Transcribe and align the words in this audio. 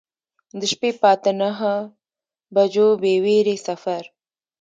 د 0.59 0.61
شپې 0.71 0.89
په 0.99 1.05
اته 1.13 1.31
نهه 1.41 1.73
بجو 2.53 2.87
بې 3.01 3.13
ویرې 3.23 3.55
سفر. 3.67 4.03